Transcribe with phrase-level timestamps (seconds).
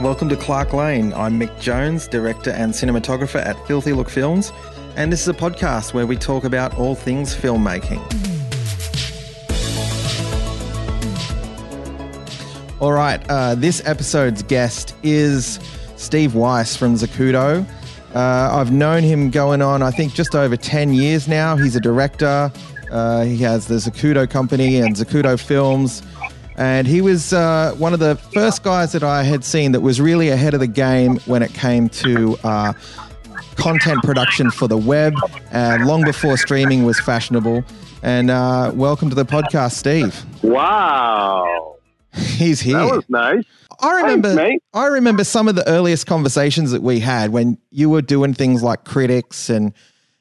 [0.00, 1.12] Welcome to Clark Lane.
[1.12, 4.50] I'm Mick Jones, director and cinematographer at Filthy Look Films,
[4.96, 8.00] and this is a podcast where we talk about all things filmmaking.
[12.80, 15.60] All right, uh, this episode's guest is
[15.96, 17.66] Steve Weiss from Zacuto.
[18.14, 21.56] Uh, I've known him going on, I think, just over 10 years now.
[21.56, 22.50] He's a director.
[22.90, 26.02] Uh, he has the Zacuto company and Zacuto Films.
[26.60, 29.98] And he was uh, one of the first guys that I had seen that was
[29.98, 32.74] really ahead of the game when it came to uh,
[33.56, 35.14] content production for the web,
[35.54, 37.64] uh, long before streaming was fashionable.
[38.02, 40.22] And uh, welcome to the podcast, Steve.
[40.42, 41.76] Wow.
[42.14, 42.76] He's here.
[42.76, 43.44] That was nice.
[43.80, 44.34] I remember.
[44.34, 44.62] Thanks.
[44.74, 48.62] I remember some of the earliest conversations that we had when you were doing things
[48.62, 49.72] like critics and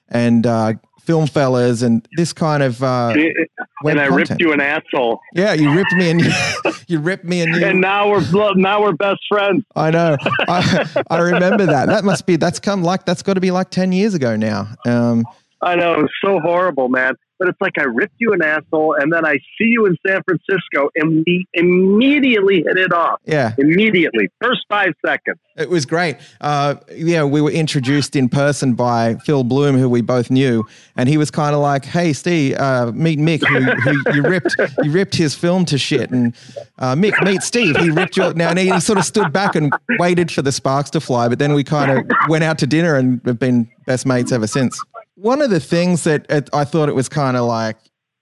[0.08, 0.74] and uh,
[1.10, 4.30] film fellas and this kind of uh, and I content.
[4.30, 5.20] ripped you an asshole.
[5.34, 6.32] Yeah, you ripped me and you,
[6.88, 7.66] you ripped me and you.
[7.66, 9.64] And now we're now we're best friends.
[9.76, 10.18] I know.
[10.48, 11.88] I, I remember that.
[11.88, 12.36] That must be.
[12.36, 14.68] That's come like that's got to be like ten years ago now.
[14.86, 15.26] Um,
[15.62, 17.16] I know it was so horrible, man.
[17.38, 20.22] But it's like I ripped you an asshole, and then I see you in San
[20.24, 23.20] Francisco, and we immediately hit it off.
[23.26, 25.38] yeah, Immediately, first five seconds.
[25.56, 26.18] it was great.
[26.42, 30.66] Uh, yeah, we were introduced in person by Phil Bloom, who we both knew,
[30.98, 34.58] and he was kind of like, "Hey, Steve, uh, meet Mick, who, who you ripped.
[34.84, 36.36] You ripped his film to shit, and
[36.78, 37.78] uh, Mick, meet Steve.
[37.78, 40.52] He ripped your now." And he, he sort of stood back and waited for the
[40.52, 43.70] sparks to fly, but then we kind of went out to dinner and have been
[43.86, 44.78] best mates ever since.
[45.22, 47.76] One of the things that I thought it was kind of like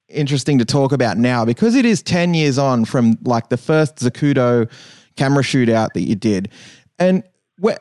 [0.09, 3.97] interesting to talk about now because it is 10 years on from like the first
[3.97, 4.67] Zacuto
[5.15, 6.49] camera shootout that you did.
[6.97, 7.21] And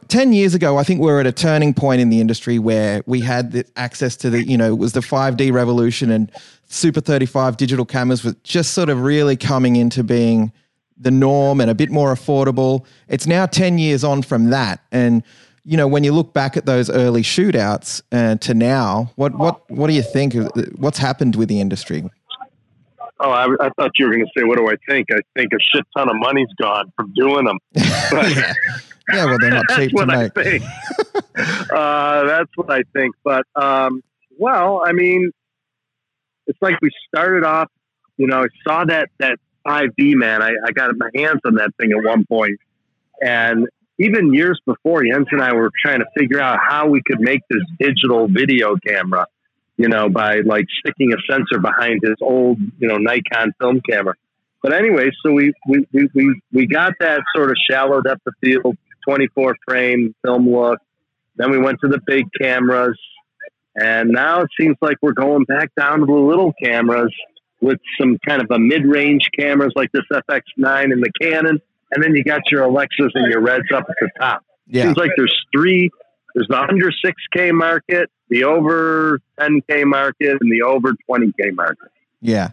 [0.08, 3.02] 10 years ago, I think we are at a turning point in the industry where
[3.06, 6.30] we had the access to the, you know, it was the 5D revolution and
[6.68, 10.52] Super 35 digital cameras was just sort of really coming into being
[10.98, 12.84] the norm and a bit more affordable.
[13.08, 14.80] It's now 10 years on from that.
[14.92, 15.22] And,
[15.66, 19.68] you know, when you look back at those early shootouts uh, to now, what, what,
[19.68, 20.34] what do you think?
[20.76, 22.08] What's happened with the industry?
[23.18, 25.52] Oh, I, I thought you were going to say, "What do I think?" I think
[25.52, 27.58] a shit ton of money's gone from doing them.
[27.72, 28.52] Yeah.
[29.12, 30.36] yeah, well, they're not cheap to make.
[31.72, 33.14] uh, that's what I think.
[33.24, 34.04] But um,
[34.38, 35.32] well, I mean,
[36.46, 37.70] it's like we started off.
[38.18, 40.42] You know, I saw that that 5D man.
[40.42, 42.60] I, I got my hands on that thing at one point,
[43.22, 43.66] and
[43.98, 47.40] even years before, Jens and I were trying to figure out how we could make
[47.48, 49.26] this digital video camera.
[49.78, 54.14] You know, by like sticking a sensor behind his old, you know, Nikon film camera.
[54.62, 58.32] But anyway, so we we, we, we, we got that sort of shallow depth of
[58.42, 58.76] field,
[59.06, 60.78] 24 frame film look.
[61.36, 62.98] Then we went to the big cameras.
[63.78, 67.14] And now it seems like we're going back down to the little cameras
[67.60, 71.60] with some kind of a mid range cameras like this FX9 and the Canon.
[71.92, 74.42] And then you got your Alexas and your Reds up at the top.
[74.66, 74.84] Yeah.
[74.84, 75.90] Seems like there's three
[76.36, 81.88] there's the under 6K market, the over 10K market, and the over 20K market.
[82.20, 82.50] Yeah.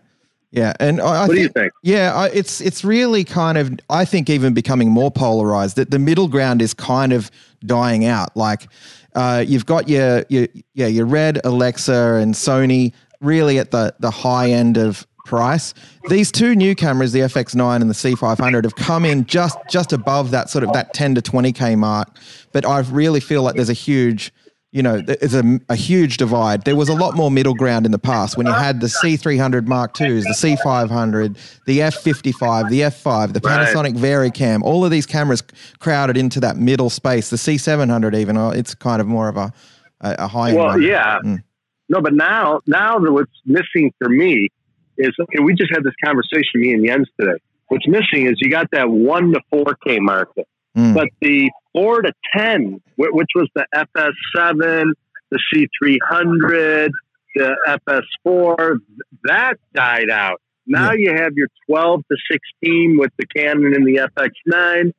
[0.51, 0.71] Yeah.
[0.79, 1.73] And I, I What do you think, think?
[1.83, 5.99] yeah, I, it's, it's really kind of, I think even becoming more polarized that the
[5.99, 7.29] middle ground is kind of
[7.65, 8.37] dying out.
[8.37, 8.69] Like,
[9.15, 14.11] uh, you've got your, your, yeah, your red Alexa and Sony really at the, the
[14.11, 15.73] high end of price.
[16.09, 20.31] These two new cameras, the FX9 and the C500 have come in just, just above
[20.31, 22.09] that sort of that 10 to 20K mark.
[22.51, 24.33] But I really feel like there's a huge,
[24.71, 26.65] you know, there's a, a huge divide.
[26.65, 29.67] There was a lot more middle ground in the past when you had the C300
[29.67, 33.39] Mark IIs, the C500, the F55, the F5, the.
[33.39, 34.61] Panasonic VariCam.
[34.61, 35.43] All of these cameras
[35.79, 37.29] crowded into that middle space.
[37.29, 39.53] The C700 even, uh, it's kind of more of a,
[40.01, 40.57] a, a high end.
[40.57, 41.19] Well, yeah.
[41.23, 41.43] Mm.
[41.89, 44.49] No, but now, now that what's missing for me
[44.97, 45.39] is okay.
[45.43, 47.37] We just had this conversation, me and Jens today.
[47.67, 50.95] What's missing is you got that one to four K market, Mm.
[50.95, 54.91] but the four to ten, which was the FS7,
[55.29, 56.89] the C300,
[57.35, 57.55] the
[58.25, 58.77] FS4,
[59.25, 60.41] that died out.
[60.65, 64.93] Now you have your 12 to 16 with the Canon and the FX9,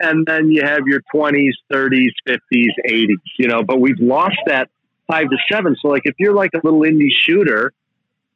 [0.00, 3.16] and then you have your 20s, 30s, 50s, 80s.
[3.38, 4.68] You know, but we've lost that
[5.06, 5.76] five to seven.
[5.82, 7.72] So, like, if you're like a little indie shooter,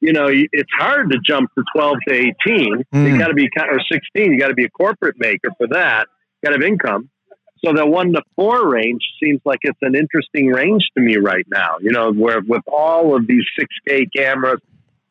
[0.05, 2.33] you know, it's hard to jump to 12 to 18.
[2.69, 3.19] You Mm.
[3.19, 6.07] got to be, kind- or 16, you got to be a corporate maker for that.
[6.45, 7.09] Got to have income.
[7.65, 11.47] So the one to four range seems like it's an interesting range to me right
[11.49, 11.77] now.
[11.81, 14.61] You know, where with all of these 6K cameras,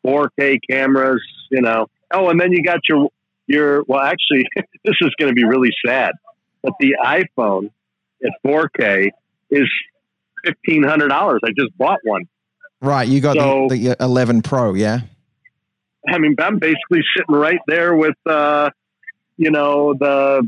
[0.06, 1.86] 4K cameras, you know.
[2.12, 3.08] Oh, and then you got your
[3.48, 3.82] your.
[3.88, 4.44] Well, actually,
[4.84, 6.12] this is going to be really sad,
[6.62, 7.70] but the iPhone
[8.24, 9.08] at 4K
[9.50, 9.68] is
[10.44, 11.40] fifteen hundred dollars.
[11.44, 12.22] I just bought one.
[12.84, 13.08] Right.
[13.08, 15.00] You got So- the, the 11 Pro, yeah?
[16.06, 18.68] I mean, I'm basically sitting right there with, uh,
[19.38, 20.46] you know, the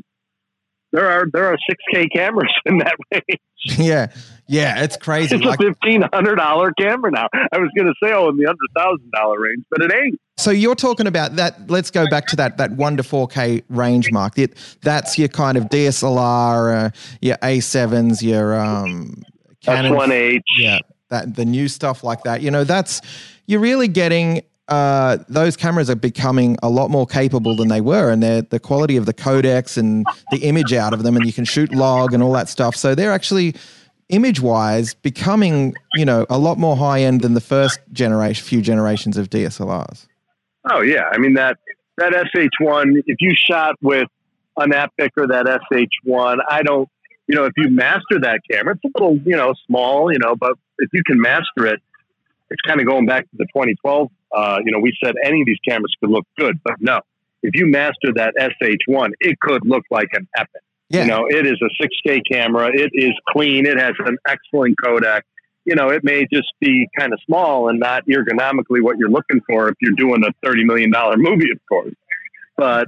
[0.92, 1.56] there are there are
[1.94, 3.40] 6K cameras in that range.
[3.78, 4.12] Yeah,
[4.46, 5.34] yeah, it's crazy.
[5.34, 7.26] It's like, a fifteen hundred dollar camera now.
[7.32, 10.20] I was going to say, oh, in the hundred thousand dollar range, but it ain't.
[10.36, 11.68] So you're talking about that.
[11.68, 14.38] Let's go back to that that one to four K range mark.
[14.38, 16.90] It, that's your kind of DSLR, uh,
[17.20, 19.22] your A sevens, your um,
[19.62, 20.42] Canon, S1H.
[20.58, 20.78] Yeah,
[21.10, 22.42] that the new stuff like that.
[22.42, 23.00] You know, that's
[23.46, 28.10] you're really getting uh, those cameras are becoming a lot more capable than they were,
[28.10, 31.32] and they're the quality of the codecs and the image out of them, and you
[31.32, 32.74] can shoot log and all that stuff.
[32.74, 33.54] So they're actually
[34.08, 38.60] image wise becoming you know a lot more high end than the first generation, few
[38.60, 40.06] generations of DSLRs.
[40.68, 41.58] Oh yeah, I mean that
[41.98, 43.02] that SH1.
[43.06, 44.08] If you shot with
[44.56, 46.88] an Epic or that SH1, I don't.
[47.28, 50.36] You know, if you master that camera, it's a little, you know, small, you know,
[50.36, 51.80] but if you can master it,
[52.50, 55.46] it's kind of going back to the 2012 uh, you know, we said any of
[55.46, 57.00] these cameras could look good, but no,
[57.42, 60.62] if you master that SH1, it could look like an Epic.
[60.88, 61.02] Yeah.
[61.02, 62.70] You know, it is a 6K camera.
[62.72, 63.66] It is clean.
[63.66, 65.22] It has an excellent codec.
[65.64, 69.40] You know, it may just be kind of small and not ergonomically what you're looking
[69.48, 71.94] for if you're doing a $30 million movie, of course.
[72.56, 72.86] But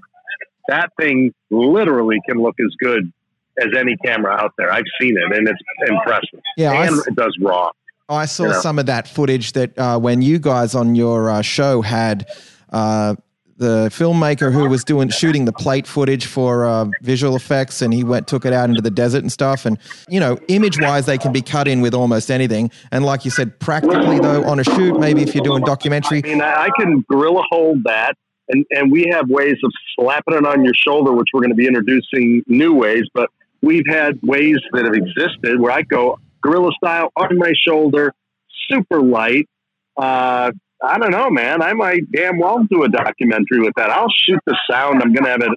[0.69, 3.13] that thing literally can look as good
[3.59, 4.71] as any camera out there.
[4.71, 5.59] I've seen it and it's
[5.89, 6.41] impressive.
[6.57, 7.71] Yeah, and it does raw.
[8.09, 8.61] I saw you know?
[8.61, 12.27] some of that footage that uh, when you guys on your uh, show had
[12.71, 13.17] uh,
[13.59, 18.05] the filmmaker who was doing shooting the plate footage for uh, visual effects, and he
[18.05, 19.67] went took it out into the desert and stuff.
[19.67, 19.79] And
[20.09, 22.71] you know, image wise, they can be cut in with almost anything.
[22.93, 26.29] And like you said, practically though, on a shoot, maybe if you're doing documentary, I
[26.29, 28.15] mean, I can gorilla hold that.
[28.51, 31.57] And, and we have ways of slapping it on your shoulder, which we're going to
[31.57, 33.03] be introducing new ways.
[33.13, 33.29] But
[33.61, 36.19] we've had ways that have existed where I go,
[36.49, 38.13] gorilla style on my shoulder,
[38.71, 39.49] super light.
[39.97, 40.53] Uh,
[40.83, 41.63] I don't know, man.
[41.63, 43.91] I might damn well do a documentary with that.
[43.91, 45.03] I'll shoot the sound.
[45.03, 45.51] I'm going to have a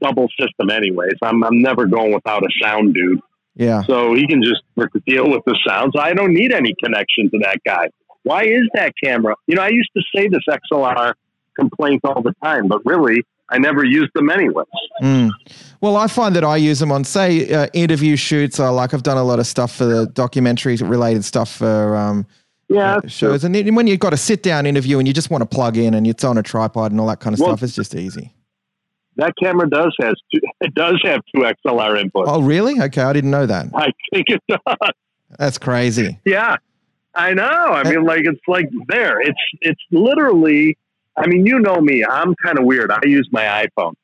[0.00, 1.14] double system anyways.
[1.22, 3.20] I'm, I'm never going without a sound dude.
[3.56, 3.82] Yeah.
[3.82, 4.62] So he can just
[5.06, 5.94] deal with the sounds.
[5.98, 7.88] I don't need any connection to that guy.
[8.22, 9.34] Why is that camera?
[9.46, 11.14] You know, I used to say this XLR
[11.58, 14.66] complaint all the time, but really, I never used them anyways.
[15.02, 15.30] Mm.
[15.80, 18.60] Well, I find that I use them on, say, uh, interview shoots.
[18.60, 22.26] I like I've done a lot of stuff for the documentary related stuff for um,
[22.68, 23.44] yeah uh, shows.
[23.44, 25.76] And then when you've got a sit down interview and you just want to plug
[25.78, 27.94] in and it's on a tripod and all that kind of well, stuff, it's just
[27.94, 28.34] easy.
[29.16, 32.24] That camera does has two, it does have two XLR inputs.
[32.26, 32.80] Oh, really?
[32.80, 33.66] Okay, I didn't know that.
[33.74, 34.90] I think it does.
[35.38, 36.18] That's crazy.
[36.24, 36.56] Yeah,
[37.14, 37.44] I know.
[37.44, 39.20] I mean, like it's like there.
[39.20, 40.76] It's it's literally
[41.16, 42.04] I mean, you know me.
[42.04, 42.90] I'm kind of weird.
[42.90, 43.94] I use my iPhone.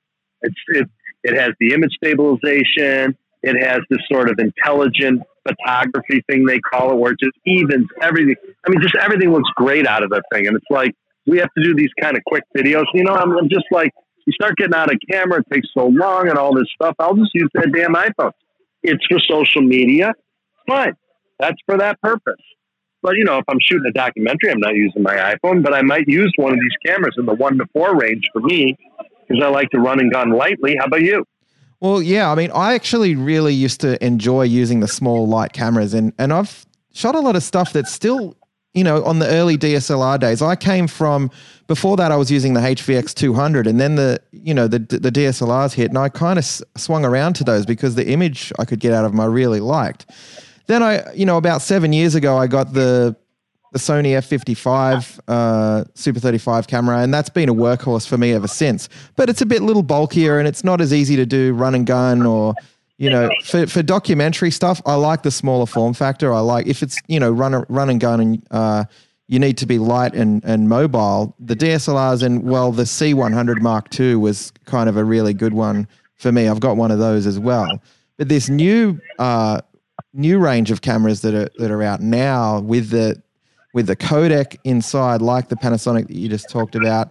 [0.43, 0.89] It's it
[1.27, 3.17] it has the image stabilization.
[3.43, 7.89] It has this sort of intelligent photography thing they call it, where it just evens
[8.01, 8.37] everything.
[8.65, 10.47] I mean, just everything looks great out of that thing.
[10.47, 10.93] And it's like
[11.27, 12.85] we have to do these kind of quick videos.
[12.95, 13.91] You know, I'm, I'm just like
[14.25, 15.41] you start getting out of camera.
[15.41, 16.95] It takes so long and all this stuff.
[17.01, 18.33] I'll just use that damn iPhone.
[18.85, 20.13] It's for social media.
[20.69, 20.95] Fine.
[21.41, 22.43] That's for that purpose.
[23.03, 25.83] But you know, if I'm shooting a documentary, I'm not using my iPhone, but I
[25.83, 28.77] might use one of these cameras in the one to four range for me
[29.27, 30.77] because I like to run and gun lightly.
[30.79, 31.25] How about you?
[31.81, 35.95] Well, yeah, I mean, I actually really used to enjoy using the small light cameras,
[35.95, 38.35] and and I've shot a lot of stuff that's still,
[38.73, 40.41] you know, on the early DSLR days.
[40.41, 41.31] I came from
[41.67, 42.11] before that.
[42.11, 45.91] I was using the HVX 200, and then the you know the the DSLRs hit,
[45.91, 46.45] and I kind of
[46.77, 49.61] swung around to those because the image I could get out of them I really
[49.61, 50.07] liked.
[50.67, 53.17] Then I, you know, about seven years ago, I got the
[53.73, 58.49] the Sony F55 uh, Super 35 camera, and that's been a workhorse for me ever
[58.49, 58.89] since.
[59.17, 61.87] But it's a bit little bulkier, and it's not as easy to do run and
[61.87, 62.55] gun or
[62.99, 66.33] you know, for, for documentary stuff, I like the smaller form factor.
[66.33, 68.85] I like if it's you know run run and gun and uh,
[69.29, 71.35] you need to be light and and mobile.
[71.39, 75.87] The DSLRs and well, the C100 Mark II was kind of a really good one
[76.15, 76.49] for me.
[76.49, 77.83] I've got one of those as well.
[78.17, 79.61] But this new uh,
[80.15, 83.23] new range of cameras that are that are out now with the
[83.77, 87.09] with the codec inside, like the Panasonic that you just talked about.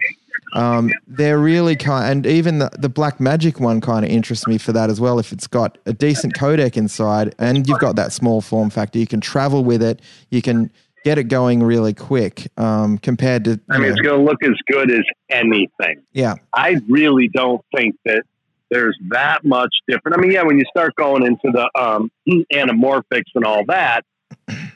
[0.55, 4.71] Um, they're really kind, and even the, the Blackmagic one kind of interests me for
[4.71, 5.19] that as well.
[5.19, 9.05] If it's got a decent codec inside, and you've got that small form factor, you
[9.05, 10.01] can travel with it.
[10.31, 10.71] You can
[11.03, 13.59] get it going really quick um, compared to.
[13.69, 16.01] I mean, know, it's going to look as good as anything.
[16.13, 18.23] Yeah, I really don't think that
[18.71, 20.17] there's that much different.
[20.17, 22.09] I mean, yeah, when you start going into the um,
[22.51, 24.03] anamorphics and all that.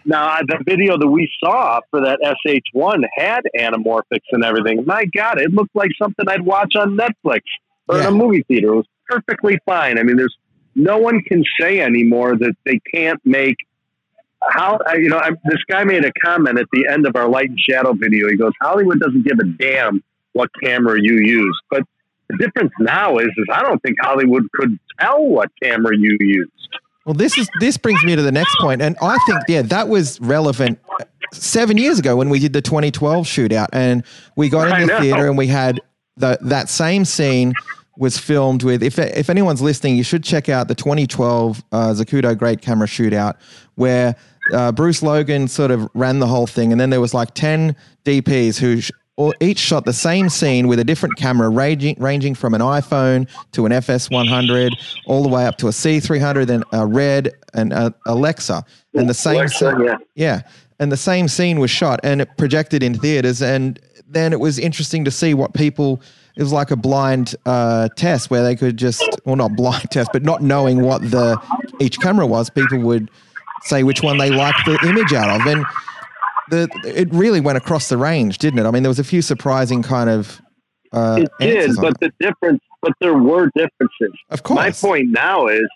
[0.05, 4.83] Now, the video that we saw for that SH1 had anamorphics and everything.
[4.85, 7.41] My God, it looked like something I'd watch on Netflix
[7.87, 8.07] or yeah.
[8.07, 8.69] in a movie theater.
[8.69, 9.99] It was perfectly fine.
[9.99, 10.35] I mean, there's
[10.75, 13.57] no one can say anymore that they can't make
[14.41, 17.49] how you know I, this guy made a comment at the end of our light
[17.49, 20.01] and shadow video he goes hollywood doesn't give a damn
[20.31, 21.83] what camera you use but
[22.29, 26.51] The difference now is, is I don't think Hollywood could tell what camera you used.
[27.09, 29.89] Well, this is this brings me to the next point, and I think yeah, that
[29.89, 30.77] was relevant
[31.33, 34.03] seven years ago when we did the 2012 shootout, and
[34.35, 35.81] we got in the theater and we had
[36.17, 37.53] the, that same scene
[37.97, 38.83] was filmed with.
[38.83, 43.37] If if anyone's listening, you should check out the 2012 uh, Zacuto Great Camera Shootout,
[43.73, 44.15] where
[44.53, 47.75] uh, Bruce Logan sort of ran the whole thing, and then there was like 10
[48.05, 48.91] DPs who sh-
[49.41, 53.65] each shot the same scene with a different camera, ranging ranging from an iPhone to
[53.65, 54.71] an FS100,
[55.05, 59.13] all the way up to a C300, then a Red and a Alexa, and the
[59.13, 59.97] same Alexa, yeah.
[60.15, 60.41] yeah,
[60.79, 64.57] and the same scene was shot and it projected in theaters, and then it was
[64.57, 66.01] interesting to see what people.
[66.37, 70.11] It was like a blind uh, test where they could just, well, not blind test,
[70.13, 71.37] but not knowing what the
[71.81, 73.11] each camera was, people would
[73.63, 75.65] say which one they liked the image out of, and
[76.49, 78.65] the it really went across the range, didn't it?
[78.65, 80.41] I mean, there was a few surprising kind of.
[80.91, 82.13] Uh, it did, but it.
[82.19, 84.17] the difference, but there were differences.
[84.29, 84.57] Of course.
[84.57, 85.67] My point now is,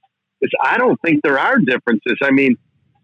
[0.42, 2.18] is I don't think there are differences.
[2.24, 2.56] I mean,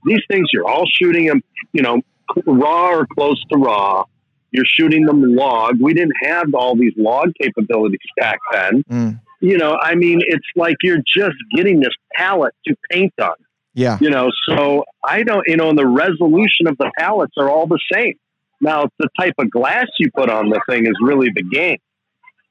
[0.06, 1.42] these things you're all shooting them,
[1.74, 2.02] you know,
[2.46, 4.06] raw or close to raw.
[4.52, 5.76] You're shooting them log.
[5.80, 8.84] We didn't have all these log capabilities back then.
[8.90, 9.22] Mm.
[9.42, 13.36] You know, I mean, it's like you're just getting this palette to paint on.
[13.74, 13.98] Yeah.
[14.02, 17.68] You know, so I don't, you know, and the resolution of the palettes are all
[17.68, 18.16] the same.
[18.62, 21.78] Now, it's the type of glass you put on the thing is really the game.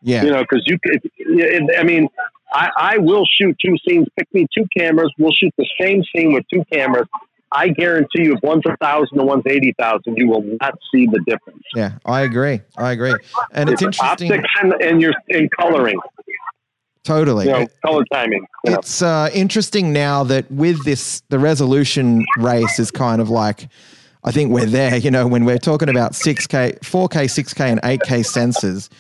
[0.01, 0.25] Yeah.
[0.25, 1.03] You know, because you could,
[1.77, 2.09] I mean,
[2.53, 4.07] I, I will shoot two scenes.
[4.17, 5.13] Pick me two cameras.
[5.19, 7.07] We'll shoot the same scene with two cameras.
[7.51, 11.07] I guarantee you, if one's a thousand and one's eighty thousand, you will not see
[11.07, 11.63] the difference.
[11.75, 12.61] Yeah, I agree.
[12.77, 13.15] I agree.
[13.53, 14.33] And it's, it's interesting.
[14.33, 15.99] Optics and, and your in coloring.
[17.09, 17.47] Totally.
[17.47, 18.47] You know, color timing.
[18.67, 18.79] You know.
[18.79, 23.69] It's uh, interesting now that with this, the resolution race is kind of like,
[24.25, 28.27] I think we're there, you know, when we're talking about 6K, 4K, 6K, and 8K
[28.27, 28.91] sensors.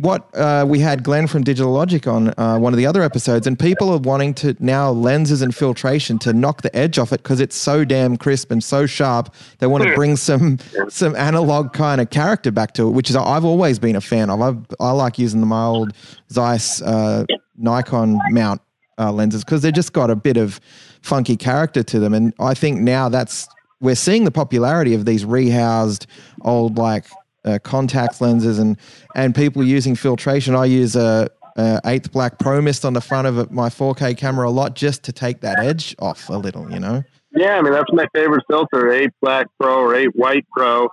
[0.00, 3.46] What uh, we had Glenn from Digital Logic on uh, one of the other episodes,
[3.46, 7.22] and people are wanting to now lenses and filtration to knock the edge off it
[7.22, 9.32] because it's so damn crisp and so sharp.
[9.58, 10.58] They want to bring some
[10.88, 14.30] some analog kind of character back to it, which is I've always been a fan
[14.30, 14.40] of.
[14.42, 15.92] I've, I like using my old
[16.28, 17.24] Zeiss uh,
[17.56, 18.62] Nikon mount
[18.98, 20.58] uh, lenses because they just got a bit of
[21.02, 23.46] funky character to them, and I think now that's
[23.80, 26.06] we're seeing the popularity of these rehoused
[26.40, 27.04] old like
[27.44, 28.76] uh, Contax lenses and
[29.14, 30.54] and people using filtration.
[30.54, 34.48] I use a, a eighth black pro mist on the front of my 4K camera
[34.48, 37.04] a lot just to take that edge off a little, you know.
[37.32, 40.88] Yeah, I mean that's my favorite filter: eight black pro or eight white pro,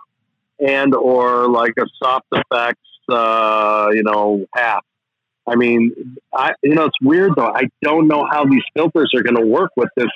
[0.59, 2.79] and or like a soft effects,
[3.09, 4.83] uh, you know, half.
[5.47, 7.53] I mean, I you know it's weird though.
[7.53, 10.09] I don't know how these filters are going to work with this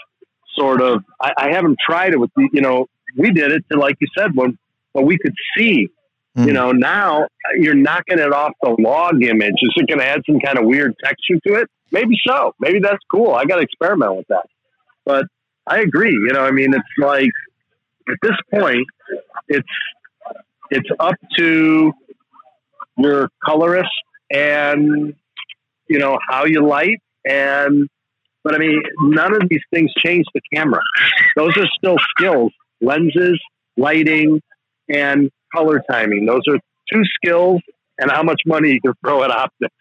[0.58, 1.04] sort of.
[1.22, 2.50] I, I haven't tried it with the.
[2.52, 4.58] You know, we did it to like you said when,
[4.96, 5.90] but we could see
[6.38, 6.48] Mm.
[6.48, 7.28] You know, now
[7.58, 9.56] you're knocking it off the log image.
[9.62, 11.70] Is it going to add some kind of weird texture to it?
[11.92, 12.54] Maybe so.
[12.60, 13.32] Maybe that's cool.
[13.32, 14.46] I got to experiment with that.
[15.06, 15.26] But
[15.68, 16.12] I agree.
[16.12, 17.30] You know, I mean, it's like
[18.10, 18.86] at this point,
[19.48, 19.68] it's
[20.72, 21.94] it's up to
[22.98, 23.90] your colorist
[24.32, 25.14] and
[25.88, 27.88] you know how you light and
[28.44, 30.82] but I mean, none of these things change the camera.
[31.36, 33.42] Those are still skills, lenses,
[33.76, 34.40] lighting,
[34.90, 36.26] and color timing.
[36.26, 36.58] Those are
[36.92, 37.62] two skills
[37.98, 39.76] and how much money you can throw at optics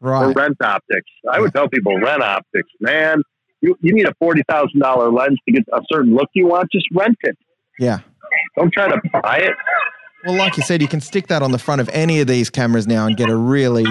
[0.00, 0.24] right.
[0.24, 1.10] or rent optics.
[1.30, 3.22] I would tell people rent optics, man.
[3.60, 6.70] You, you need a forty thousand dollar lens to get a certain look you want.
[6.72, 7.36] Just rent it.
[7.78, 8.00] Yeah.
[8.56, 9.54] Don't try to buy it.
[10.24, 12.50] Well, like you said, you can stick that on the front of any of these
[12.50, 13.86] cameras now and get a really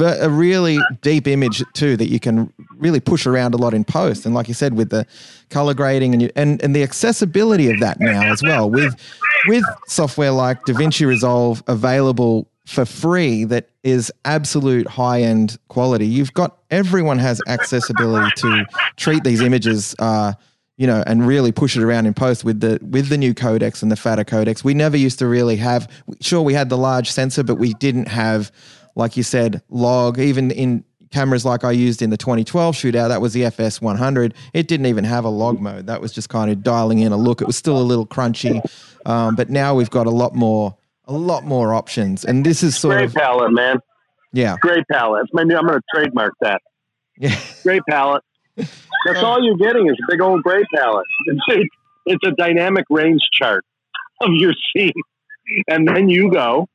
[0.00, 4.24] a really deep image too that you can really push around a lot in post.
[4.24, 5.06] And like you said, with the
[5.50, 8.94] color grading and you, and and the accessibility of that now as well, with
[9.46, 16.06] with software like DaVinci Resolve available for free that is absolute high end quality.
[16.06, 18.64] You've got everyone has accessibility to
[18.96, 19.94] treat these images.
[19.98, 20.34] Uh,
[20.78, 23.82] you know, and really push it around in post with the with the new codecs
[23.82, 24.64] and the fatter codecs.
[24.64, 25.88] We never used to really have.
[26.20, 28.50] Sure, we had the large sensor, but we didn't have
[28.94, 33.20] like you said, log, even in cameras like I used in the 2012 shootout, that
[33.20, 34.34] was the FS 100.
[34.52, 35.86] It didn't even have a log mode.
[35.86, 37.40] That was just kind of dialing in a look.
[37.40, 38.60] It was still a little crunchy,
[39.06, 42.24] um, but now we've got a lot more, a lot more options.
[42.24, 43.78] And this is sort Great of palette, man.
[44.32, 45.26] Yeah, great palette.
[45.32, 45.56] New.
[45.56, 46.62] I'm going to trademark that.
[47.18, 48.22] Yeah, great palette.
[48.56, 51.06] That's all you're getting is a big old gray palette.
[51.48, 51.68] It's,
[52.04, 53.64] it's a dynamic range chart
[54.20, 54.90] of your scene,
[55.68, 56.66] and then you go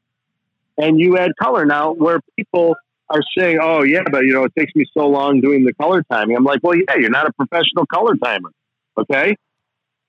[0.77, 1.65] and you add color.
[1.65, 2.75] Now, where people
[3.10, 6.03] are saying, "Oh, yeah, but you know, it takes me so long doing the color
[6.12, 8.51] timing," I'm like, "Well, yeah, you're not a professional color timer,
[8.98, 9.36] okay?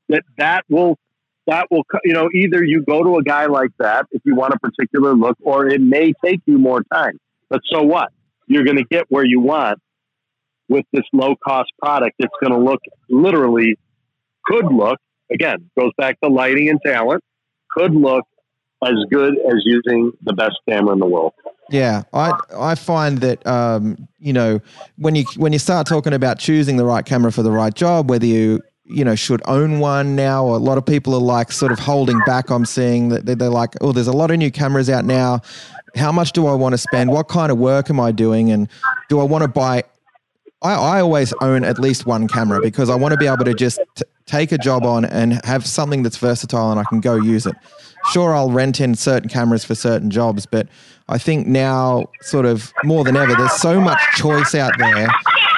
[0.09, 0.99] That that will
[1.47, 4.55] that will you know either you go to a guy like that if you want
[4.55, 7.19] a particular look, or it may take you more time.
[7.49, 8.11] But so what?
[8.49, 9.79] you're going to get where you want
[10.69, 12.17] with this low cost product.
[12.19, 13.79] It's going to look literally
[14.45, 14.99] could look
[15.31, 17.23] again goes back to lighting and talent.
[17.71, 18.25] Could look
[18.85, 21.33] as good as using the best camera in the world.
[21.71, 24.61] Yeah, I I find that um, you know
[24.97, 28.09] when you when you start talking about choosing the right camera for the right job,
[28.09, 31.73] whether you you know should own one now, a lot of people are like sort
[31.73, 32.51] of holding back.
[32.51, 35.43] I'm seeing that they're like, oh, there's a lot of new cameras out now.
[35.95, 37.11] How much do I want to spend?
[37.11, 38.51] What kind of work am I doing?
[38.51, 38.69] And
[39.09, 39.85] do I want to buy?
[40.63, 43.55] I, I always own at least one camera because I want to be able to
[43.55, 47.15] just t- take a job on and have something that's versatile and I can go
[47.15, 47.55] use it.
[48.12, 50.69] Sure, I'll rent in certain cameras for certain jobs, but
[51.09, 55.09] I think now, sort of more than ever, there's so much choice out there.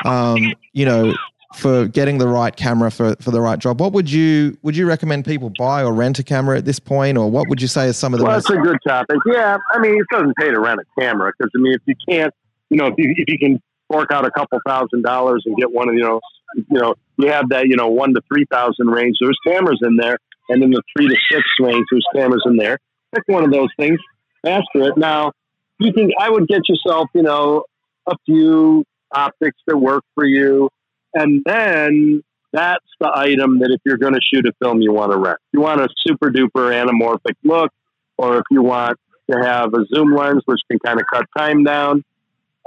[0.05, 1.15] Um, you know,
[1.55, 3.81] for getting the right camera for, for the right job.
[3.81, 7.19] What would you would you recommend people buy or rent a camera at this point,
[7.19, 8.25] or what would you say is some of the?
[8.25, 9.19] Well, most- that's a good topic.
[9.27, 11.95] Yeah, I mean, it doesn't pay to rent a camera because I mean, if you
[12.09, 12.33] can't,
[12.71, 15.73] you know, if you if you can fork out a couple thousand dollars and get
[15.73, 16.21] one of you know,
[16.57, 19.17] you know, you have that you know one to three thousand range.
[19.21, 20.19] There's cameras in there,
[20.51, 22.79] and in the three to six range, there's cameras in there.
[23.15, 23.99] Pick one of those things,
[24.45, 24.97] master it.
[24.97, 25.33] Now,
[25.79, 26.11] you can.
[26.19, 27.65] I would get yourself, you know,
[28.07, 30.69] a few optics that work for you,
[31.15, 35.13] and then that's the item that if you're going to shoot a film, you want
[35.13, 35.39] to rent.
[35.53, 37.73] You want a super duper anamorphic look,
[38.19, 38.99] or if you want
[39.31, 42.05] to have a zoom lens, which can kind of cut time down.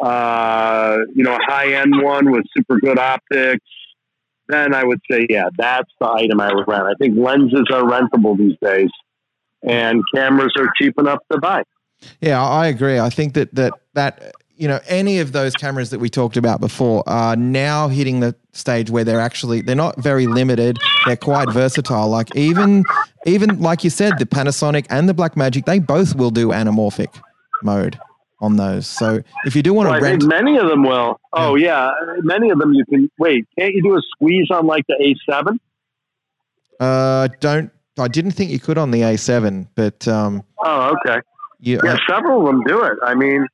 [0.02, 3.66] Uh, you know, a high end one with super good optics.
[4.50, 6.84] Then I would say, yeah, that's the item I would rent.
[6.84, 8.90] I think lenses are rentable these days,
[9.64, 11.64] and cameras are cheap enough to buy.
[12.20, 13.00] Yeah, I agree.
[13.00, 16.60] I think that that that you know any of those cameras that we talked about
[16.60, 20.78] before are now hitting the stage where they're actually they're not very limited.
[21.06, 22.10] They're quite versatile.
[22.10, 22.84] Like even
[23.26, 27.18] even like you said, the Panasonic and the Blackmagic, they both will do anamorphic
[27.64, 27.98] mode
[28.44, 28.86] on those.
[28.86, 31.20] So if you do want Well, to rent, think many of them will.
[31.32, 33.10] Oh yeah, many of them you can.
[33.18, 35.58] Wait, can't you do a squeeze on like the A7?
[36.80, 37.72] uh, don't.
[37.98, 41.20] I didn't think you could on the A7, but um, Oh, okay.
[41.60, 42.98] you, Yeah, several of them do it.
[43.04, 43.46] I mean,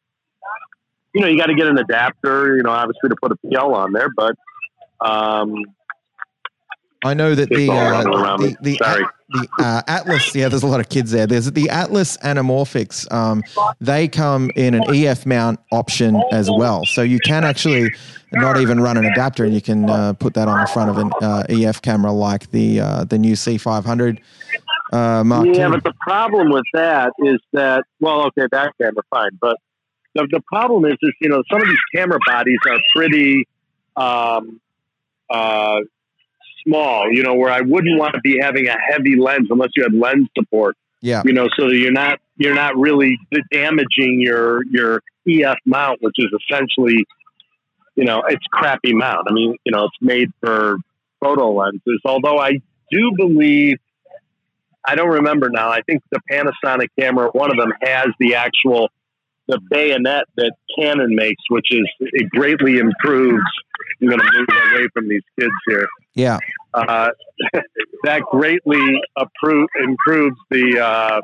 [1.13, 3.73] you know, you got to get an adapter, you know, obviously to put a PL
[3.75, 4.35] on there, but
[5.01, 5.53] um,
[7.03, 8.03] I know that the uh,
[8.37, 9.03] the, the, Sorry.
[9.29, 11.27] The uh, Atlas, yeah, there's a lot of kids there.
[11.27, 13.11] There's the Atlas Anamorphics.
[13.11, 13.43] Um,
[13.79, 17.89] they come in an EF mount option as well, so you can actually
[18.33, 20.97] not even run an adapter, and you can uh, put that on the front of
[20.97, 24.19] an uh, EF camera like the uh, the new C500
[24.91, 25.71] uh, Mark yeah, II.
[25.71, 29.57] but the problem with that is that, well, okay, that camera, fine, but
[30.15, 33.47] the, the problem is, is, you know, some of these camera bodies are pretty
[33.95, 34.59] um,
[35.29, 35.81] uh,
[36.69, 39.83] small, you know, where I wouldn't want to be having a heavy lens unless you
[39.83, 40.77] had lens support.
[41.01, 43.17] Yeah, you know, so that you're not you're not really
[43.51, 47.05] damaging your your EF mount, which is essentially,
[47.95, 49.27] you know, it's crappy mount.
[49.29, 50.77] I mean, you know, it's made for
[51.21, 52.01] photo lenses.
[52.03, 52.59] Although I
[52.91, 53.77] do believe,
[54.85, 55.69] I don't remember now.
[55.69, 58.89] I think the Panasonic camera, one of them has the actual
[59.49, 63.43] the bayonet that Canon makes, which is it greatly improves.
[64.01, 65.87] I'm going to move away from these kids here
[66.19, 66.37] yeah,
[66.73, 67.09] uh,
[68.03, 71.21] that greatly appro- improves the uh,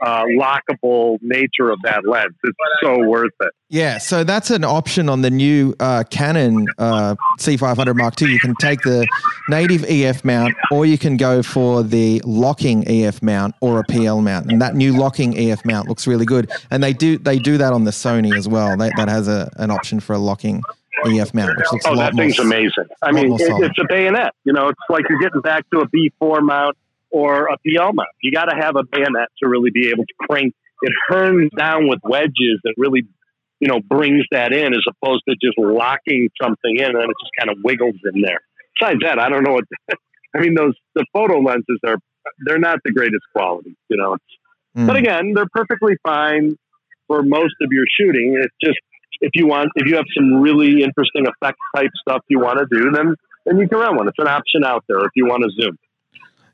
[0.00, 2.34] uh, lockable nature of that lens.
[2.44, 3.50] It's so worth it.
[3.68, 3.98] yeah.
[3.98, 8.30] So that's an option on the new uh, Canon uh, C500 Mark II.
[8.32, 9.06] You can take the
[9.48, 14.20] native EF mount, or you can go for the locking EF mount or a PL
[14.20, 14.50] mount.
[14.50, 16.50] And that new locking EF mount looks really good.
[16.70, 18.76] And they do they do that on the Sony as well.
[18.76, 20.62] They, that has a, an option for a locking
[21.06, 22.24] EF mount, which looks a Oh, lot that more.
[22.24, 22.84] thing's amazing.
[23.02, 24.32] I mean, it, it's a bayonet.
[24.44, 26.76] You know, it's like you're getting back to a B4 mount
[27.10, 27.92] or a PL.
[28.22, 30.54] You got to have a bayonet to really be able to crank.
[30.82, 33.02] It turns down with wedges that really,
[33.60, 37.32] you know, brings that in as opposed to just locking something in and it just
[37.38, 38.40] kind of wiggles in there.
[38.78, 39.64] Besides that, I don't know what.
[40.36, 41.96] I mean, those the photo lenses are
[42.44, 43.76] they're not the greatest quality.
[43.88, 44.16] You know,
[44.76, 44.86] Mm.
[44.86, 46.56] but again, they're perfectly fine
[47.06, 48.38] for most of your shooting.
[48.40, 48.78] It's just
[49.20, 52.66] if you want, if you have some really interesting effect type stuff you want to
[52.70, 53.14] do, then
[53.46, 54.06] then you can run one.
[54.08, 55.78] It's an option out there if you want to zoom.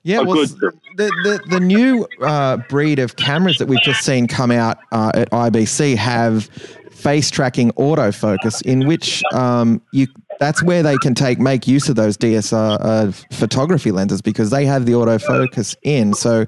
[0.05, 4.51] Yeah, well, the, the the new uh, breed of cameras that we've just seen come
[4.51, 6.45] out uh, at IBC have
[6.91, 10.07] face tracking autofocus, in which um, you
[10.41, 14.67] that's where they can take make use of those DSR uh, photography lenses because they
[14.67, 16.13] have the autofocus in.
[16.13, 16.45] So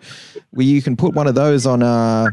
[0.52, 2.28] we, you can put one of those on a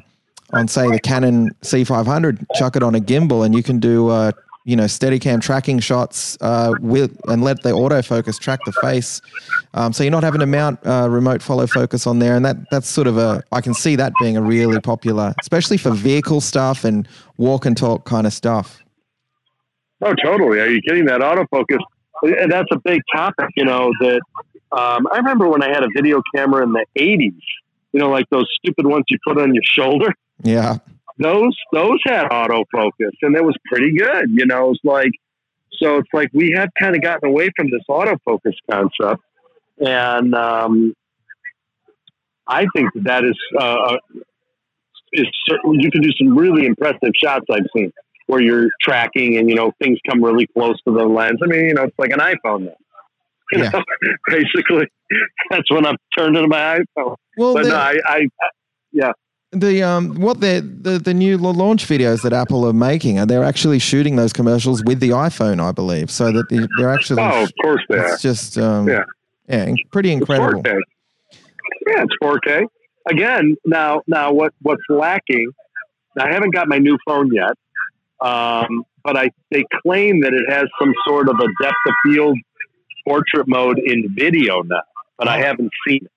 [0.51, 4.33] on say the Canon C500, chuck it on a gimbal, and you can do uh,
[4.65, 9.21] you know Steadicam tracking shots uh, with and let the autofocus track the face.
[9.73, 12.57] Um, so you're not having to mount uh, remote follow focus on there, and that
[12.71, 16.41] that's sort of a I can see that being a really popular, especially for vehicle
[16.41, 18.79] stuff and walk and talk kind of stuff.
[20.01, 20.59] Oh, totally.
[20.59, 21.05] Are you kidding?
[21.05, 21.79] That autofocus,
[22.23, 23.49] and that's a big topic.
[23.55, 24.21] You know that
[24.71, 27.39] um, I remember when I had a video camera in the '80s.
[27.91, 30.13] You know, like those stupid ones you put on your shoulder.
[30.41, 30.77] Yeah.
[31.23, 34.25] Those those had autofocus, and it was pretty good.
[34.29, 35.11] You know, it's like
[35.79, 35.97] so.
[35.97, 39.21] It's like we have kind of gotten away from this autofocus concept,
[39.79, 40.93] and um,
[42.47, 43.95] I think that is uh,
[45.13, 47.91] is you can do some really impressive shots I've seen
[48.27, 51.39] where you're tracking and you know things come really close to the lens.
[51.41, 52.75] I mean, you know, it's like an iPhone now.
[53.51, 53.69] You yeah.
[53.69, 53.83] know,
[54.27, 54.87] basically,
[55.49, 57.15] that's when I'm turned into my iPhone.
[57.37, 58.27] Well, but no, I, I,
[58.91, 59.11] yeah.
[59.53, 63.43] The um, what the the the new launch videos that Apple are making are they're
[63.43, 67.21] actually shooting those commercials with the iPhone, I believe, so that they're actually.
[67.21, 68.17] Oh, of course they it's are.
[68.17, 69.03] just um, yeah,
[69.47, 70.61] yeah, pretty incredible.
[70.65, 70.79] It's 4K.
[71.87, 72.65] Yeah, it's 4K.
[73.09, 75.51] Again, now now what what's lacking?
[76.19, 77.53] I haven't got my new phone yet,
[78.21, 82.37] um, but I they claim that it has some sort of a depth of field
[83.07, 84.81] portrait mode in video now,
[85.17, 86.11] but I haven't seen it.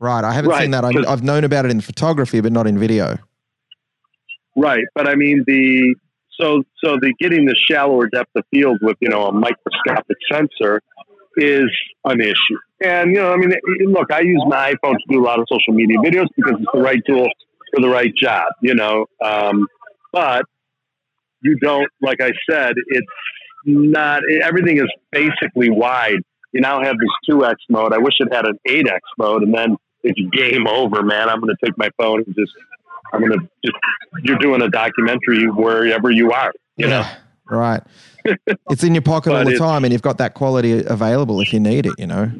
[0.00, 0.84] Right, I haven't right, seen that.
[0.84, 3.18] I, have known about it in photography, but not in video.
[4.56, 5.94] Right, but I mean the
[6.40, 10.80] so so the getting the shallower depth of field with you know a microscopic sensor
[11.36, 11.70] is
[12.04, 12.58] an issue.
[12.82, 13.52] And you know, I mean,
[13.88, 16.70] look, I use my iPhone to do a lot of social media videos because it's
[16.72, 17.28] the right tool
[17.74, 18.46] for the right job.
[18.62, 19.66] You know, um,
[20.12, 20.44] but
[21.42, 23.06] you don't, like I said, it's
[23.64, 26.20] not, everything is basically wide.
[26.52, 27.92] You now have this 2X mode.
[27.92, 31.28] I wish it had an 8X mode, and then it's game over, man.
[31.28, 32.52] I'm going to take my phone and just,
[33.12, 33.76] I'm going to just,
[34.22, 37.56] you're doing a documentary wherever you are, you yeah, know?
[37.56, 37.82] Right.
[38.70, 41.60] it's in your pocket all the time, and you've got that quality available if you
[41.60, 42.30] need it, you know?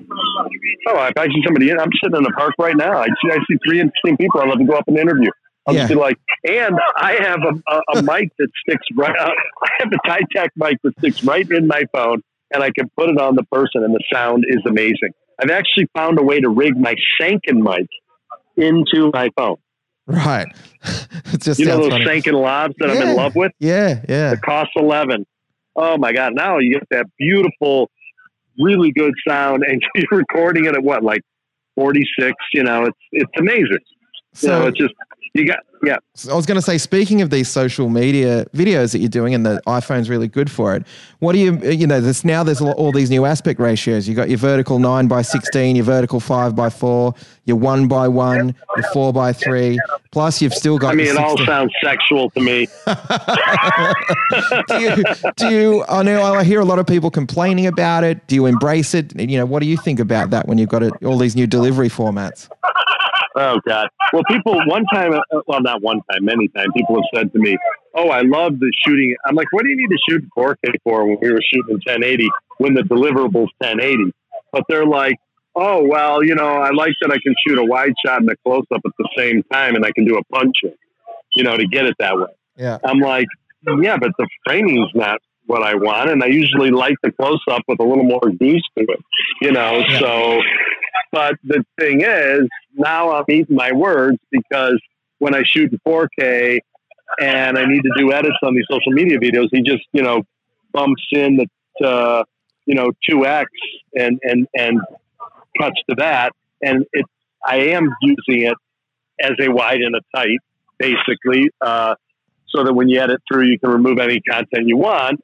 [0.89, 2.99] Oh, if I see somebody in, I'm sitting in the park right now.
[2.99, 4.41] I see, I see three interesting people.
[4.41, 5.31] I'd love to go up and interview.
[5.67, 5.81] I'll yeah.
[5.83, 6.17] just be like,
[6.49, 9.29] and I have a, a, a mic that sticks right up.
[9.29, 12.91] Uh, I have a Titech mic that sticks right in my phone, and I can
[12.97, 15.13] put it on the person, and the sound is amazing.
[15.43, 17.87] I've actually found a way to rig my Sanken mic
[18.57, 19.57] into my phone.
[20.07, 20.49] Right.
[21.33, 22.05] it just you know those funny.
[22.05, 23.01] Sanken lavs that yeah.
[23.01, 23.53] I'm in love with?
[23.59, 24.33] Yeah, yeah.
[24.33, 25.27] It costs 11.
[25.77, 26.35] Oh my God.
[26.35, 27.91] Now you get that beautiful,
[28.59, 31.23] really good sound, and you're recording it at what, like
[31.77, 32.33] 46?
[32.53, 33.79] You know, it's, it's amazing.
[34.35, 34.95] So, you know, it's just
[35.35, 35.97] you got yeah.
[36.31, 39.47] I was going to say, speaking of these social media videos that you're doing, and
[39.47, 40.85] the iPhone's really good for it.
[41.21, 42.01] What do you you know?
[42.01, 44.07] There's now there's all these new aspect ratios.
[44.07, 47.15] You got your vertical nine by sixteen, your vertical five by four,
[47.45, 49.79] your one by one, your four by three.
[50.13, 50.93] Plus, you've still got.
[50.93, 52.67] I mean, it all sounds sexual to me.
[54.69, 55.05] do you?
[55.37, 55.85] Do you?
[55.89, 58.27] I know I hear a lot of people complaining about it.
[58.27, 59.19] Do you embrace it?
[59.19, 61.47] You know, what do you think about that when you've got it, all these new
[61.47, 62.49] delivery formats?
[63.37, 63.89] Oh God!
[64.13, 67.39] Well, people one time, uh, well, not one time, many times, people have said to
[67.39, 67.57] me,
[67.95, 71.07] "Oh, I love the shooting." I'm like, "What do you need to shoot 4K for
[71.07, 74.13] when we were shooting 1080 when the deliverables 1080?"
[74.53, 75.17] But they're like,
[75.55, 78.37] "Oh, well, you know, I like that I can shoot a wide shot and a
[78.45, 80.75] close up at the same time, and I can do a punch in,
[81.37, 82.79] you know, to get it that way." Yeah.
[82.85, 83.27] I'm like,
[83.81, 87.63] "Yeah, but the framing's not what I want, and I usually like the close up
[87.69, 89.01] with a little more juice to it,
[89.43, 89.99] you know." Yeah.
[89.99, 90.41] So
[91.13, 94.81] but the thing is, now I'm eating my words because
[95.19, 96.61] when I shoot in 4K
[97.21, 100.23] and I need to do edits on these social media videos, he just, you know,
[100.73, 102.25] bumps in the, uh,
[102.67, 103.47] you know, 2X
[103.97, 104.81] and, and, and
[105.59, 106.33] cuts to that.
[106.63, 107.05] And it,
[107.45, 108.57] I am using it
[109.21, 110.39] as a wide and a tight,
[110.79, 111.97] basically, uh,
[112.49, 115.21] so that when you edit through, you can remove any content you want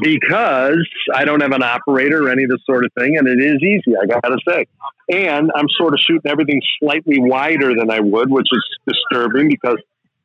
[0.00, 3.40] because I don't have an operator or any of this sort of thing, and it
[3.40, 4.66] is easy, I gotta say.
[5.10, 9.78] And I'm sort of shooting everything slightly wider than I would, which is disturbing because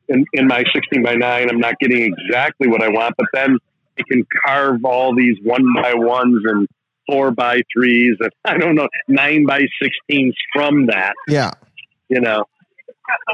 [0.08, 3.58] in, in my 16 by 9, I'm not getting exactly what I want, but then
[3.98, 6.68] I can carve all these one by ones and
[7.08, 11.14] four by threes and I don't know, nine by 16s from that.
[11.26, 11.52] Yeah.
[12.08, 12.44] You know,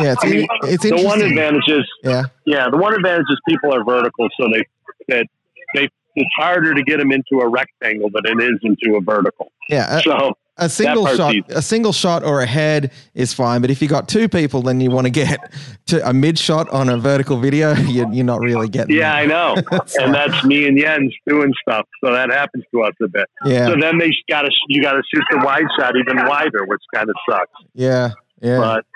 [0.00, 2.68] yeah, it's, I mean, it's the one advantage is yeah, yeah.
[2.70, 4.64] The one advantage is people are vertical, so they
[5.08, 5.26] that
[5.74, 9.52] they it's harder to get them into a rectangle than it is into a vertical.
[9.68, 10.00] Yeah.
[10.00, 11.44] So a single shot, easy.
[11.48, 14.80] a single shot or a head is fine, but if you got two people, then
[14.80, 15.38] you want to get
[15.86, 17.74] to a mid shot on a vertical video.
[17.92, 18.94] You're, you're not really getting.
[18.96, 19.22] Yeah, that.
[19.22, 19.54] I know,
[20.00, 23.28] and that's me and Jens doing stuff, so that happens to us a bit.
[23.44, 23.68] Yeah.
[23.68, 26.82] So then they got to you got to shoot the wide shot even wider, which
[26.94, 27.50] kind of sucks.
[27.74, 28.58] Yeah, yeah.
[28.58, 28.86] But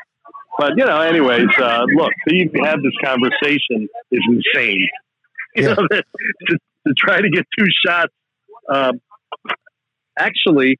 [0.59, 4.88] but you know, anyways, uh, look, to even have this conversation is insane.
[5.59, 5.74] You yeah.
[5.74, 8.12] know, to, try to get two shots.
[8.68, 9.01] Um,
[10.18, 10.79] actually,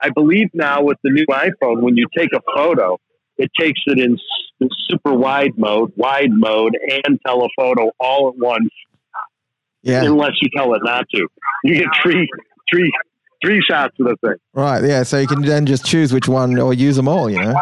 [0.00, 2.98] I believe now with the new iPhone, when you take a photo,
[3.38, 4.18] it takes it in
[4.88, 8.70] super wide mode, wide mode, and telephoto all at once.
[9.82, 10.04] Yeah.
[10.04, 11.26] unless you tell it not to.
[11.64, 12.28] You get three,
[12.70, 12.92] three,
[13.42, 14.36] three shots of the thing.
[14.52, 14.84] Right.
[14.84, 15.04] Yeah.
[15.04, 17.30] So you can then just choose which one or use them all.
[17.30, 17.54] You know.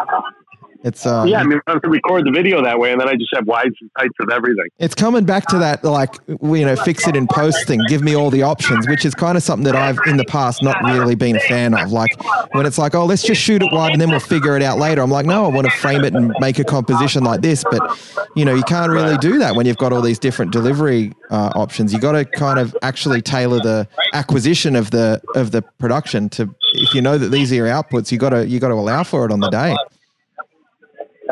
[0.81, 3.15] It's uh, yeah, I mean, I can record the video that way, and then I
[3.15, 4.65] just have wides and tights of everything.
[4.77, 7.81] It's coming back to that, like you know, fix it in post thing.
[7.89, 10.63] Give me all the options, which is kind of something that I've in the past
[10.63, 11.91] not really been a fan of.
[11.91, 12.11] Like
[12.53, 14.77] when it's like, oh, let's just shoot it wide and then we'll figure it out
[14.77, 15.01] later.
[15.01, 17.65] I'm like, no, I want to frame it and make a composition like this.
[17.69, 17.99] But
[18.37, 21.51] you know, you can't really do that when you've got all these different delivery uh,
[21.55, 21.91] options.
[21.91, 26.55] You got to kind of actually tailor the acquisition of the of the production to.
[26.75, 29.03] If you know that these are your outputs, you got to you got to allow
[29.03, 29.75] for it on the day.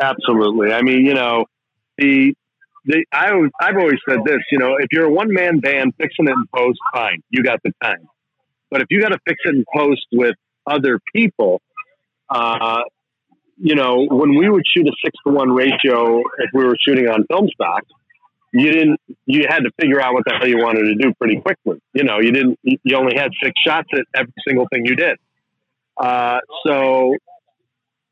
[0.00, 0.72] Absolutely.
[0.72, 1.44] I mean, you know,
[1.96, 2.34] the
[2.84, 3.30] the I
[3.60, 4.38] I've always said this.
[4.50, 7.60] You know, if you're a one man band, fixing it in post, fine, you got
[7.64, 8.08] the time.
[8.70, 10.34] But if you got to fix it in post with
[10.66, 11.60] other people,
[12.28, 12.82] uh,
[13.56, 17.08] you know, when we would shoot a six to one ratio, if we were shooting
[17.08, 17.82] on film stock,
[18.52, 19.00] you didn't.
[19.26, 21.80] You had to figure out what the hell you wanted to do pretty quickly.
[21.92, 22.58] You know, you didn't.
[22.62, 25.18] You only had six shots at every single thing you did.
[25.96, 27.14] Uh, so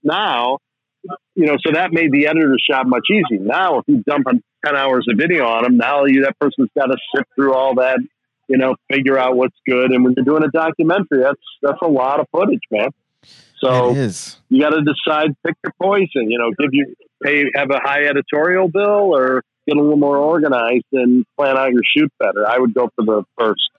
[0.03, 0.59] now
[1.35, 3.45] you know, so that made the editor's job much easier.
[3.45, 4.27] Now, if you dump
[4.65, 7.75] 10 hours of video on them, now you, that person's got to sift through all
[7.77, 7.99] that,
[8.49, 9.93] you know, figure out what's good.
[9.93, 12.91] And when you're doing a documentary, that's, that's a lot of footage, man.
[13.59, 13.93] So
[14.49, 18.05] you got to decide, pick your poison, you know, give you, pay, have a high
[18.05, 22.47] editorial bill or get a little more organized and plan out your shoot better.
[22.47, 23.71] I would go for the first.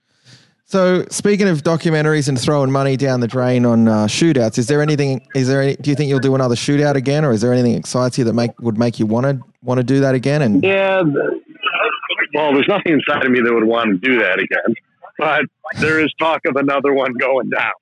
[0.68, 4.82] So, speaking of documentaries and throwing money down the drain on uh, shootouts, is there
[4.82, 5.26] anything?
[5.34, 5.62] Is there?
[5.62, 8.24] Any, do you think you'll do another shootout again, or is there anything excites you
[8.24, 10.42] that make would make you want to want to do that again?
[10.42, 11.00] And yeah,
[12.34, 14.74] well, there's nothing inside of me that would want to do that again,
[15.16, 15.46] but
[15.80, 17.72] there is talk of another one going down.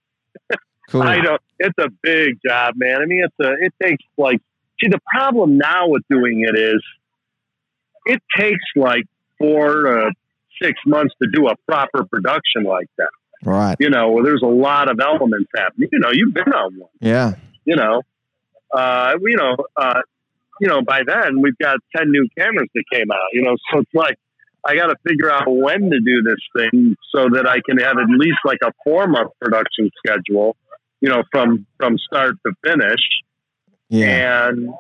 [0.89, 1.03] Cool.
[1.03, 1.43] I don't.
[1.59, 3.03] It's a big job, man.
[3.03, 3.55] I mean, it's a.
[3.55, 4.41] It takes like.
[4.81, 6.81] See, the problem now with doing it is,
[8.05, 9.03] it takes like
[9.37, 10.13] four to
[10.61, 13.11] six months to do a proper production like that.
[13.45, 13.77] Right.
[13.79, 15.89] You know, well, there's a lot of elements happening.
[15.93, 16.91] You know, you've been on one.
[17.01, 17.35] Yeah.
[17.65, 18.03] You know,
[18.73, 20.01] uh, you know, uh,
[20.61, 23.81] you know, by then we've got 10 new cameras that came out, you know, so
[23.81, 24.17] it's like,
[24.65, 27.99] I got to figure out when to do this thing so that I can have
[27.99, 30.57] at least like a four month production schedule,
[31.01, 33.01] you know, from, from start to finish.
[33.89, 34.49] Yeah.
[34.49, 34.71] And,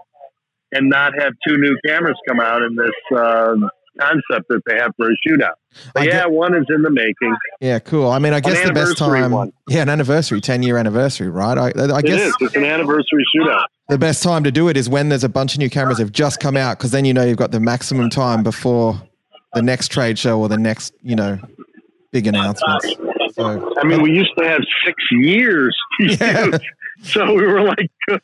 [0.72, 3.54] and not have two new cameras come out in this, uh,
[3.98, 5.54] concept that they have for a shootout.
[5.94, 7.36] But yeah, get, one is in the making.
[7.60, 8.10] Yeah, cool.
[8.10, 9.30] I mean, I guess the best time.
[9.30, 9.52] One.
[9.68, 11.58] Yeah, an anniversary, ten year anniversary, right?
[11.58, 12.34] I, I guess it is.
[12.40, 13.66] It's an anniversary shootout.
[13.88, 16.12] The best time to do it is when there's a bunch of new cameras have
[16.12, 19.00] just come out, because then you know you've got the maximum time before
[19.56, 21.38] the next trade show or the next, you know,
[22.12, 22.94] big announcements.
[23.32, 25.76] So, I mean, we used to have six years.
[25.98, 26.58] Yeah.
[27.02, 27.90] so we were like,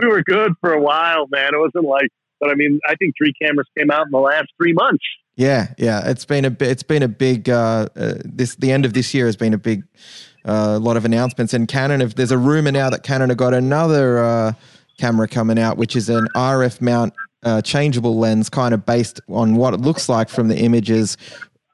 [0.00, 1.54] we were good for a while, man.
[1.54, 2.08] It wasn't like
[2.40, 5.04] but I mean, I think three cameras came out in the last three months.
[5.36, 8.94] Yeah, yeah, it's been a it's been a big uh, uh, this the end of
[8.94, 9.84] this year has been a big
[10.46, 12.00] uh, lot of announcements and Canon.
[12.00, 14.52] If there's a rumor now that Canon have got another uh,
[14.98, 19.56] camera coming out, which is an RF mount uh, changeable lens, kind of based on
[19.56, 21.18] what it looks like from the images,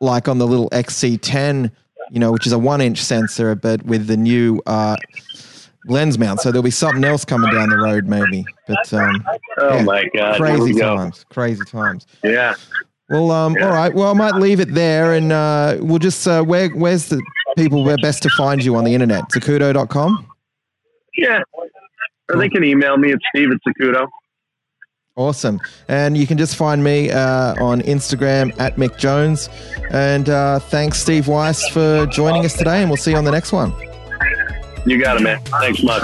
[0.01, 1.70] like on the little XC10,
[2.11, 4.96] you know, which is a one inch sensor, but with the new uh,
[5.86, 6.40] lens mount.
[6.40, 8.44] So there'll be something else coming down the road, maybe.
[8.66, 9.24] But um,
[9.58, 12.06] oh yeah, my god, crazy times, crazy times.
[12.22, 12.54] Yeah.
[13.08, 13.66] Well, um, yeah.
[13.66, 13.92] all right.
[13.92, 17.22] Well, I might leave it there, and uh, we'll just uh, where where's the
[17.56, 19.24] people where best to find you on the internet?
[19.30, 20.26] Zacuto.com.
[21.16, 21.40] Yeah,
[22.32, 24.08] or they can email me at Steve at Zacuto.
[25.14, 25.60] Awesome.
[25.88, 29.50] And you can just find me uh, on Instagram at Mick Jones.
[29.90, 32.80] And uh, thanks, Steve Weiss, for joining us today.
[32.80, 33.74] And we'll see you on the next one.
[34.84, 35.40] You got it, man.
[35.60, 36.02] Thanks much.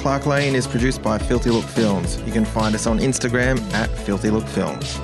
[0.00, 2.20] Clark Lane is produced by Filthy Look Films.
[2.24, 4.98] You can find us on Instagram at Filthy Look Films.